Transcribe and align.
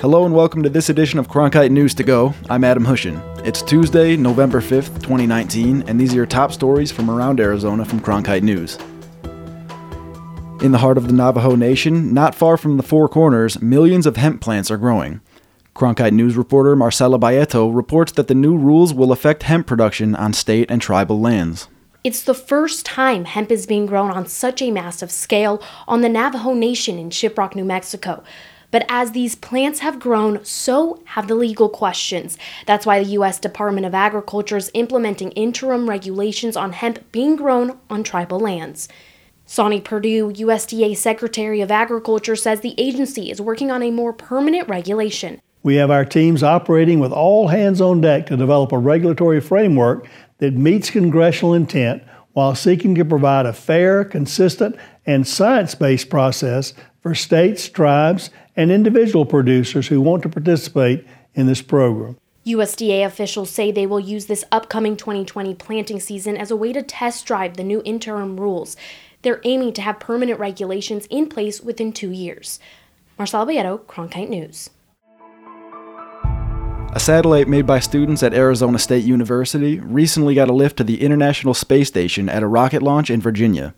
Hello 0.00 0.24
and 0.24 0.32
welcome 0.32 0.62
to 0.62 0.68
this 0.68 0.90
edition 0.90 1.18
of 1.18 1.26
Cronkite 1.26 1.72
News 1.72 1.92
to 1.94 2.04
Go. 2.04 2.32
I'm 2.48 2.62
Adam 2.62 2.84
Hushin. 2.84 3.20
It's 3.44 3.62
Tuesday, 3.62 4.16
November 4.16 4.60
5th, 4.60 4.94
2019, 5.02 5.82
and 5.88 6.00
these 6.00 6.12
are 6.12 6.18
your 6.18 6.24
top 6.24 6.52
stories 6.52 6.92
from 6.92 7.10
around 7.10 7.40
Arizona 7.40 7.84
from 7.84 7.98
Cronkite 7.98 8.42
News. 8.44 8.78
In 10.62 10.70
the 10.70 10.78
heart 10.78 10.98
of 10.98 11.08
the 11.08 11.12
Navajo 11.12 11.56
Nation, 11.56 12.14
not 12.14 12.36
far 12.36 12.56
from 12.56 12.76
the 12.76 12.84
Four 12.84 13.08
Corners, 13.08 13.60
millions 13.60 14.06
of 14.06 14.16
hemp 14.16 14.40
plants 14.40 14.70
are 14.70 14.76
growing. 14.76 15.20
Cronkite 15.74 16.12
News 16.12 16.36
reporter 16.36 16.76
Marcela 16.76 17.18
Bayeto 17.18 17.74
reports 17.74 18.12
that 18.12 18.28
the 18.28 18.36
new 18.36 18.56
rules 18.56 18.94
will 18.94 19.10
affect 19.10 19.42
hemp 19.42 19.66
production 19.66 20.14
on 20.14 20.32
state 20.32 20.70
and 20.70 20.80
tribal 20.80 21.20
lands. 21.20 21.66
It's 22.04 22.22
the 22.22 22.34
first 22.34 22.86
time 22.86 23.24
hemp 23.24 23.50
is 23.50 23.66
being 23.66 23.86
grown 23.86 24.12
on 24.12 24.26
such 24.26 24.62
a 24.62 24.70
massive 24.70 25.10
scale 25.10 25.60
on 25.88 26.02
the 26.02 26.08
Navajo 26.08 26.54
Nation 26.54 27.00
in 27.00 27.10
Shiprock, 27.10 27.56
New 27.56 27.64
Mexico. 27.64 28.22
But 28.70 28.84
as 28.88 29.12
these 29.12 29.34
plants 29.34 29.80
have 29.80 29.98
grown, 29.98 30.44
so 30.44 31.02
have 31.06 31.28
the 31.28 31.34
legal 31.34 31.68
questions. 31.68 32.36
That's 32.66 32.84
why 32.84 33.02
the 33.02 33.10
U.S. 33.12 33.38
Department 33.38 33.86
of 33.86 33.94
Agriculture 33.94 34.58
is 34.58 34.70
implementing 34.74 35.30
interim 35.32 35.88
regulations 35.88 36.56
on 36.56 36.72
hemp 36.72 37.10
being 37.10 37.36
grown 37.36 37.78
on 37.88 38.02
tribal 38.02 38.38
lands. 38.38 38.88
Sonny 39.46 39.80
Perdue, 39.80 40.30
USDA 40.30 40.94
Secretary 40.94 41.62
of 41.62 41.70
Agriculture, 41.70 42.36
says 42.36 42.60
the 42.60 42.74
agency 42.76 43.30
is 43.30 43.40
working 43.40 43.70
on 43.70 43.82
a 43.82 43.90
more 43.90 44.12
permanent 44.12 44.68
regulation. 44.68 45.40
We 45.62 45.76
have 45.76 45.90
our 45.90 46.04
teams 46.04 46.42
operating 46.42 47.00
with 47.00 47.12
all 47.12 47.48
hands 47.48 47.80
on 47.80 48.02
deck 48.02 48.26
to 48.26 48.36
develop 48.36 48.72
a 48.72 48.78
regulatory 48.78 49.40
framework 49.40 50.06
that 50.38 50.52
meets 50.52 50.90
congressional 50.90 51.54
intent 51.54 52.02
while 52.34 52.54
seeking 52.54 52.94
to 52.94 53.04
provide 53.04 53.46
a 53.46 53.52
fair, 53.52 54.04
consistent, 54.04 54.76
and 55.06 55.26
science 55.26 55.74
based 55.74 56.10
process 56.10 56.74
for 57.00 57.14
states, 57.14 57.68
tribes, 57.68 58.30
and 58.58 58.72
individual 58.72 59.24
producers 59.24 59.86
who 59.86 60.00
want 60.00 60.20
to 60.24 60.28
participate 60.28 61.06
in 61.34 61.46
this 61.46 61.62
program. 61.62 62.16
USDA 62.44 63.06
officials 63.06 63.50
say 63.50 63.70
they 63.70 63.86
will 63.86 64.00
use 64.00 64.26
this 64.26 64.44
upcoming 64.50 64.96
2020 64.96 65.54
planting 65.54 66.00
season 66.00 66.36
as 66.36 66.50
a 66.50 66.56
way 66.56 66.72
to 66.72 66.82
test 66.82 67.24
drive 67.24 67.56
the 67.56 67.62
new 67.62 67.80
interim 67.84 68.38
rules. 68.38 68.76
They're 69.22 69.40
aiming 69.44 69.74
to 69.74 69.82
have 69.82 70.00
permanent 70.00 70.40
regulations 70.40 71.06
in 71.06 71.28
place 71.28 71.60
within 71.60 71.92
two 71.92 72.10
years. 72.10 72.58
Marcel 73.16 73.46
Bayeto, 73.46 73.80
Cronkite 73.82 74.28
News. 74.28 74.70
A 76.94 76.98
satellite 76.98 77.46
made 77.46 77.66
by 77.66 77.78
students 77.78 78.24
at 78.24 78.34
Arizona 78.34 78.80
State 78.80 79.04
University 79.04 79.78
recently 79.78 80.34
got 80.34 80.48
a 80.48 80.52
lift 80.52 80.78
to 80.78 80.84
the 80.84 81.02
International 81.02 81.54
Space 81.54 81.86
Station 81.86 82.28
at 82.28 82.42
a 82.42 82.48
rocket 82.48 82.82
launch 82.82 83.08
in 83.08 83.20
Virginia. 83.20 83.72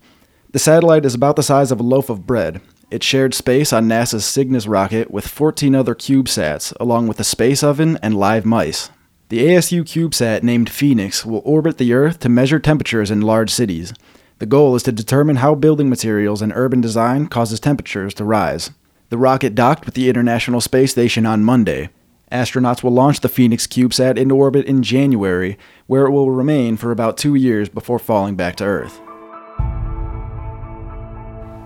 The 0.53 0.59
satellite 0.59 1.05
is 1.05 1.13
about 1.13 1.35
the 1.35 1.43
size 1.43 1.71
of 1.71 1.79
a 1.79 1.83
loaf 1.83 2.09
of 2.09 2.25
bread. 2.25 2.61
It 2.91 3.03
shared 3.03 3.33
space 3.33 3.71
on 3.71 3.87
NASA's 3.87 4.25
Cygnus 4.25 4.67
rocket 4.67 5.09
with 5.09 5.25
14 5.25 5.73
other 5.73 5.95
CubeSats, 5.95 6.73
along 6.77 7.07
with 7.07 7.21
a 7.21 7.23
space 7.23 7.63
oven 7.63 7.97
and 8.03 8.17
live 8.17 8.45
mice. 8.45 8.89
The 9.29 9.39
ASU 9.39 9.83
CubeSat 9.83 10.43
named 10.43 10.69
Phoenix 10.69 11.25
will 11.25 11.41
orbit 11.45 11.77
the 11.77 11.93
Earth 11.93 12.19
to 12.19 12.27
measure 12.27 12.59
temperatures 12.59 13.09
in 13.09 13.21
large 13.21 13.49
cities. 13.49 13.93
The 14.39 14.45
goal 14.45 14.75
is 14.75 14.83
to 14.83 14.91
determine 14.91 15.37
how 15.37 15.55
building 15.55 15.89
materials 15.89 16.41
and 16.41 16.51
urban 16.53 16.81
design 16.81 17.27
causes 17.27 17.61
temperatures 17.61 18.13
to 18.15 18.25
rise. 18.25 18.71
The 19.07 19.17
rocket 19.17 19.55
docked 19.55 19.85
with 19.85 19.95
the 19.95 20.09
International 20.09 20.59
Space 20.59 20.91
Station 20.91 21.25
on 21.25 21.45
Monday. 21.45 21.91
Astronauts 22.29 22.83
will 22.83 22.91
launch 22.91 23.21
the 23.21 23.29
Phoenix 23.29 23.67
CubeSat 23.67 24.17
into 24.17 24.35
orbit 24.35 24.65
in 24.65 24.83
January, 24.83 25.57
where 25.87 26.07
it 26.07 26.11
will 26.11 26.29
remain 26.29 26.75
for 26.75 26.91
about 26.91 27.17
two 27.17 27.35
years 27.35 27.69
before 27.69 27.99
falling 27.99 28.35
back 28.35 28.57
to 28.57 28.65
Earth. 28.65 28.99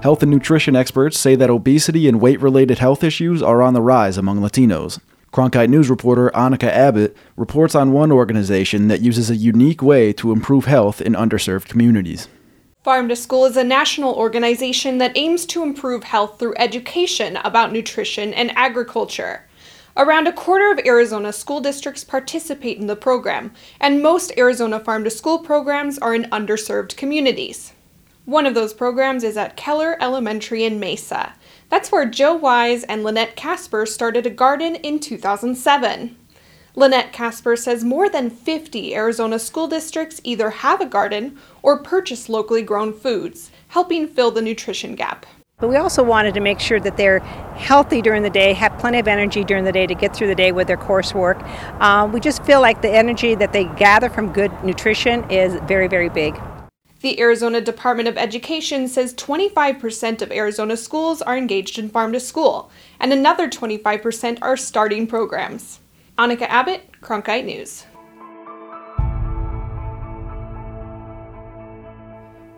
Health 0.02 0.22
and 0.22 0.32
nutrition 0.32 0.76
experts 0.76 1.18
say 1.18 1.36
that 1.36 1.50
obesity 1.50 2.08
and 2.08 2.22
weight 2.22 2.40
related 2.40 2.78
health 2.78 3.04
issues 3.04 3.42
are 3.42 3.64
on 3.64 3.74
the 3.74 3.82
rise 3.82 4.18
among 4.18 4.40
Latinos. 4.40 5.00
Cronkite 5.34 5.68
News 5.70 5.90
reporter 5.90 6.30
Annika 6.36 6.70
Abbott 6.70 7.18
reports 7.36 7.76
on 7.76 7.92
one 7.92 8.12
organization 8.12 8.88
that 8.88 9.02
uses 9.02 9.30
a 9.30 9.36
unique 9.36 9.82
way 9.82 10.14
to 10.14 10.32
improve 10.32 10.66
health 10.66 11.02
in 11.02 11.14
underserved 11.14 11.68
communities. 11.68 12.28
Farm 12.84 13.10
to 13.10 13.16
School 13.16 13.46
is 13.46 13.58
a 13.58 13.64
national 13.64 14.14
organization 14.14 15.00
that 15.00 15.18
aims 15.18 15.46
to 15.48 15.64
improve 15.64 16.04
health 16.04 16.38
through 16.38 16.54
education 16.58 17.38
about 17.38 17.74
nutrition 17.74 18.34
and 18.34 18.56
agriculture. 18.56 19.48
Around 19.98 20.28
a 20.28 20.34
quarter 20.34 20.72
of 20.72 20.86
Arizona 20.86 21.34
school 21.34 21.62
districts 21.62 22.04
participate 22.04 22.78
in 22.78 22.88
the 22.88 22.96
program, 22.96 23.52
and 23.80 24.04
most 24.04 24.32
Arizona 24.38 24.80
farm 24.80 25.04
to 25.04 25.10
school 25.10 25.40
programs 25.40 25.98
are 25.98 26.14
in 26.14 26.26
underserved 26.26 26.96
communities. 26.96 27.74
One 28.26 28.48
of 28.48 28.56
those 28.56 28.74
programs 28.74 29.24
is 29.24 29.38
at 29.38 29.56
Keller 29.56 29.98
Elementary 30.02 30.64
in 30.64 30.80
Mesa. 30.80 31.34
That's 31.70 31.92
where 31.92 32.08
Joe 32.08 32.34
Wise 32.34 32.84
and 32.84 33.04
Lynette 33.04 33.36
Casper 33.36 33.86
started 33.86 34.26
a 34.26 34.32
garden 34.32 34.74
in 34.74 35.00
2007. 35.00 36.18
Lynette 36.74 37.14
Casper 37.14 37.56
says 37.56 37.84
more 37.84 38.10
than 38.10 38.32
50 38.32 38.96
Arizona 38.96 39.38
school 39.38 39.68
districts 39.68 40.22
either 40.24 40.50
have 40.50 40.82
a 40.82 40.88
garden 40.88 41.38
or 41.62 41.84
purchase 41.84 42.28
locally 42.28 42.64
grown 42.64 42.94
foods, 42.94 43.52
helping 43.68 44.08
fill 44.08 44.32
the 44.32 44.42
nutrition 44.42 44.96
gap. 44.96 45.28
But 45.60 45.70
we 45.70 45.76
also 45.76 46.02
wanted 46.02 46.34
to 46.34 46.40
make 46.40 46.60
sure 46.60 46.80
that 46.80 46.98
they're 46.98 47.20
healthy 47.20 48.02
during 48.02 48.24
the 48.24 48.30
day, 48.32 48.54
have 48.54 48.76
plenty 48.80 48.98
of 48.98 49.08
energy 49.08 49.44
during 49.44 49.66
the 49.66 49.72
day 49.72 49.86
to 49.86 49.94
get 49.94 50.16
through 50.16 50.28
the 50.28 50.36
day 50.36 50.52
with 50.52 50.66
their 50.66 50.78
coursework. 50.78 51.42
Um, 51.80 52.12
we 52.12 52.20
just 52.20 52.44
feel 52.44 52.60
like 52.60 52.82
the 52.82 52.90
energy 52.90 53.36
that 53.36 53.54
they 53.54 53.66
gather 53.66 54.10
from 54.10 54.34
good 54.34 54.52
nutrition 54.64 55.30
is 55.30 55.54
very, 55.68 55.88
very 55.88 56.10
big. 56.10 56.36
The 57.06 57.20
Arizona 57.20 57.62
Department 57.62 58.10
of 58.10 58.18
Education 58.18 58.88
says 58.88 59.14
25% 59.14 60.24
of 60.24 60.32
Arizona 60.32 60.76
schools 60.76 61.22
are 61.22 61.38
engaged 61.38 61.78
in 61.78 61.88
farm 61.88 62.12
to 62.14 62.20
school, 62.20 62.72
and 63.00 63.14
another 63.14 63.48
25% 63.48 64.40
are 64.42 64.58
starting 64.58 65.06
programs. 65.06 65.82
Annika 66.18 66.48
Abbott, 66.50 66.90
Cronkite 67.02 67.46
News. 67.46 67.86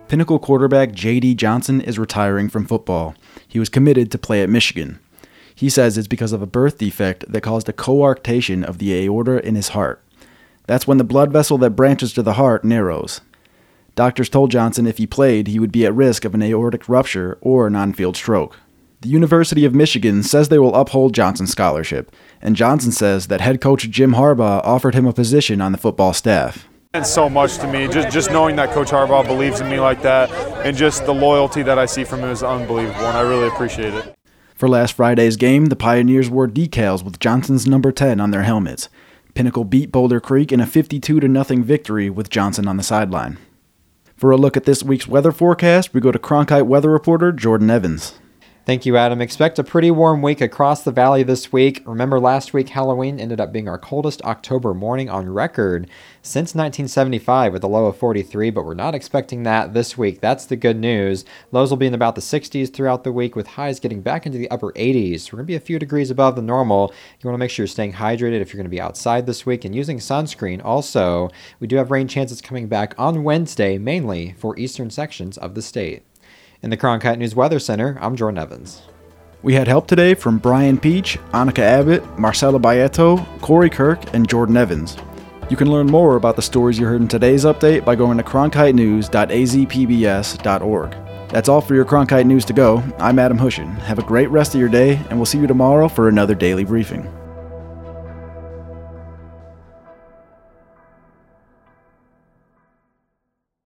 Pinnacle 0.08 0.38
quarterback 0.38 0.92
J.D. 0.92 1.34
Johnson 1.34 1.82
is 1.82 1.98
retiring 1.98 2.48
from 2.48 2.64
football. 2.64 3.14
He 3.46 3.58
was 3.58 3.68
committed 3.68 4.10
to 4.12 4.18
play 4.18 4.42
at 4.42 4.48
Michigan. 4.48 4.98
He 5.54 5.68
says 5.68 5.98
it's 5.98 6.08
because 6.08 6.32
of 6.32 6.40
a 6.40 6.46
birth 6.46 6.78
defect 6.78 7.30
that 7.30 7.42
caused 7.42 7.68
a 7.68 7.74
coarctation 7.74 8.64
of 8.64 8.78
the 8.78 8.94
aorta 8.94 9.46
in 9.46 9.56
his 9.56 9.68
heart. 9.68 10.02
That's 10.66 10.86
when 10.86 10.96
the 10.96 11.04
blood 11.04 11.34
vessel 11.34 11.58
that 11.58 11.76
branches 11.76 12.14
to 12.14 12.22
the 12.22 12.32
heart 12.32 12.64
narrows. 12.64 13.20
Doctors 13.98 14.28
told 14.28 14.52
Johnson 14.52 14.86
if 14.86 14.98
he 14.98 15.08
played, 15.08 15.48
he 15.48 15.58
would 15.58 15.72
be 15.72 15.84
at 15.84 15.92
risk 15.92 16.24
of 16.24 16.32
an 16.32 16.40
aortic 16.40 16.88
rupture 16.88 17.36
or 17.40 17.66
an 17.66 17.74
on 17.74 17.92
field 17.92 18.16
stroke. 18.16 18.56
The 19.00 19.08
University 19.08 19.64
of 19.64 19.74
Michigan 19.74 20.22
says 20.22 20.48
they 20.48 20.60
will 20.60 20.76
uphold 20.76 21.16
Johnson's 21.16 21.50
scholarship, 21.50 22.14
and 22.40 22.54
Johnson 22.54 22.92
says 22.92 23.26
that 23.26 23.40
head 23.40 23.60
coach 23.60 23.90
Jim 23.90 24.12
Harbaugh 24.12 24.60
offered 24.62 24.94
him 24.94 25.04
a 25.04 25.12
position 25.12 25.60
on 25.60 25.72
the 25.72 25.78
football 25.78 26.12
staff 26.12 26.68
meant 26.94 27.08
so 27.08 27.28
much 27.28 27.58
to 27.58 27.66
me. 27.66 27.88
Just 27.88 28.10
just 28.10 28.30
knowing 28.30 28.54
that 28.54 28.70
Coach 28.70 28.90
Harbaugh 28.90 29.26
believes 29.26 29.60
in 29.60 29.68
me 29.68 29.80
like 29.80 30.00
that, 30.02 30.30
and 30.64 30.76
just 30.76 31.04
the 31.04 31.12
loyalty 31.12 31.62
that 31.64 31.76
I 31.76 31.86
see 31.86 32.04
from 32.04 32.20
him 32.20 32.30
is 32.30 32.44
unbelievable, 32.44 33.04
and 33.04 33.18
I 33.18 33.22
really 33.22 33.48
appreciate 33.48 33.94
it. 33.94 34.16
For 34.54 34.68
last 34.68 34.92
Friday's 34.92 35.36
game, 35.36 35.66
the 35.66 35.76
Pioneers 35.76 36.30
wore 36.30 36.46
decals 36.46 37.04
with 37.04 37.18
Johnson's 37.18 37.66
number 37.66 37.90
10 37.90 38.20
on 38.20 38.30
their 38.30 38.44
helmets. 38.44 38.88
Pinnacle 39.34 39.64
beat 39.64 39.90
Boulder 39.90 40.20
Creek 40.20 40.52
in 40.52 40.60
a 40.60 40.66
52 40.68 41.20
0 41.20 41.62
victory 41.64 42.08
with 42.08 42.30
Johnson 42.30 42.68
on 42.68 42.76
the 42.76 42.84
sideline. 42.84 43.38
For 44.18 44.32
a 44.32 44.36
look 44.36 44.56
at 44.56 44.64
this 44.64 44.82
week's 44.82 45.06
weather 45.06 45.30
forecast, 45.30 45.94
we 45.94 46.00
go 46.00 46.10
to 46.10 46.18
Cronkite 46.18 46.66
weather 46.66 46.90
reporter 46.90 47.30
Jordan 47.30 47.70
Evans. 47.70 48.18
Thank 48.68 48.84
you, 48.84 48.98
Adam. 48.98 49.22
Expect 49.22 49.58
a 49.58 49.64
pretty 49.64 49.90
warm 49.90 50.20
week 50.20 50.42
across 50.42 50.82
the 50.82 50.92
valley 50.92 51.22
this 51.22 51.50
week. 51.50 51.82
Remember, 51.86 52.20
last 52.20 52.52
week 52.52 52.68
Halloween 52.68 53.18
ended 53.18 53.40
up 53.40 53.50
being 53.50 53.66
our 53.66 53.78
coldest 53.78 54.20
October 54.26 54.74
morning 54.74 55.08
on 55.08 55.30
record 55.30 55.88
since 56.20 56.54
1975 56.54 57.54
with 57.54 57.64
a 57.64 57.66
low 57.66 57.86
of 57.86 57.96
43, 57.96 58.50
but 58.50 58.66
we're 58.66 58.74
not 58.74 58.94
expecting 58.94 59.44
that 59.44 59.72
this 59.72 59.96
week. 59.96 60.20
That's 60.20 60.44
the 60.44 60.54
good 60.54 60.76
news. 60.76 61.24
Lows 61.50 61.70
will 61.70 61.78
be 61.78 61.86
in 61.86 61.94
about 61.94 62.14
the 62.14 62.20
60s 62.20 62.70
throughout 62.70 63.04
the 63.04 63.10
week 63.10 63.34
with 63.34 63.46
highs 63.46 63.80
getting 63.80 64.02
back 64.02 64.26
into 64.26 64.36
the 64.36 64.50
upper 64.50 64.70
80s. 64.72 65.32
We're 65.32 65.38
going 65.38 65.46
to 65.46 65.52
be 65.52 65.56
a 65.56 65.60
few 65.60 65.78
degrees 65.78 66.10
above 66.10 66.36
the 66.36 66.42
normal. 66.42 66.92
You 67.22 67.26
want 67.26 67.36
to 67.36 67.38
make 67.38 67.50
sure 67.50 67.62
you're 67.62 67.68
staying 67.68 67.94
hydrated 67.94 68.42
if 68.42 68.52
you're 68.52 68.58
going 68.58 68.64
to 68.64 68.68
be 68.68 68.82
outside 68.82 69.24
this 69.24 69.46
week 69.46 69.64
and 69.64 69.74
using 69.74 69.96
sunscreen. 69.96 70.62
Also, 70.62 71.30
we 71.58 71.66
do 71.66 71.76
have 71.76 71.90
rain 71.90 72.06
chances 72.06 72.42
coming 72.42 72.68
back 72.68 72.94
on 72.98 73.24
Wednesday, 73.24 73.78
mainly 73.78 74.34
for 74.36 74.58
eastern 74.58 74.90
sections 74.90 75.38
of 75.38 75.54
the 75.54 75.62
state. 75.62 76.02
In 76.60 76.70
the 76.70 76.76
Cronkite 76.76 77.18
News 77.18 77.36
Weather 77.36 77.60
Center, 77.60 77.96
I'm 78.00 78.16
Jordan 78.16 78.38
Evans. 78.38 78.82
We 79.42 79.54
had 79.54 79.68
help 79.68 79.86
today 79.86 80.14
from 80.14 80.38
Brian 80.38 80.76
Peach, 80.76 81.16
Annika 81.32 81.60
Abbott, 81.60 82.18
Marcela 82.18 82.58
Bayeto, 82.58 83.24
Corey 83.40 83.70
Kirk, 83.70 84.12
and 84.12 84.28
Jordan 84.28 84.56
Evans. 84.56 84.96
You 85.50 85.56
can 85.56 85.70
learn 85.70 85.86
more 85.86 86.16
about 86.16 86.34
the 86.34 86.42
stories 86.42 86.76
you 86.76 86.86
heard 86.86 87.00
in 87.00 87.06
today's 87.06 87.44
update 87.44 87.84
by 87.84 87.94
going 87.94 88.18
to 88.18 88.24
cronkitenews.azpbs.org. 88.24 90.96
That's 91.28 91.48
all 91.48 91.60
for 91.60 91.76
your 91.76 91.84
Cronkite 91.84 92.26
News 92.26 92.44
to 92.46 92.52
go. 92.52 92.82
I'm 92.98 93.20
Adam 93.20 93.38
Hushin. 93.38 93.78
Have 93.82 94.00
a 94.00 94.02
great 94.02 94.28
rest 94.30 94.54
of 94.54 94.60
your 94.60 94.68
day, 94.68 94.96
and 95.10 95.16
we'll 95.16 95.26
see 95.26 95.38
you 95.38 95.46
tomorrow 95.46 95.86
for 95.86 96.08
another 96.08 96.34
daily 96.34 96.64
briefing. 96.64 97.08